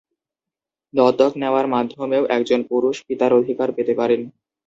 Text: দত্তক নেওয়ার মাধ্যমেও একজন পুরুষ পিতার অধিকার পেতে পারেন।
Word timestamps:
দত্তক 0.93 1.31
নেওয়ার 1.41 1.65
মাধ্যমেও 1.67 2.23
একজন 2.37 2.59
পুরুষ 2.69 2.95
পিতার 3.07 3.31
অধিকার 3.39 3.69
পেতে 3.77 3.93
পারেন। 3.99 4.21